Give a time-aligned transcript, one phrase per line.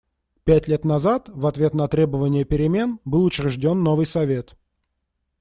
[0.45, 4.57] Пять лет назад, в ответ на требования перемен, был учрежден новый Совет.